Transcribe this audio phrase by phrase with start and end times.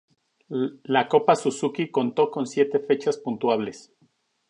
[0.85, 3.93] La Copa Suzuki contó con siete fechas puntuables.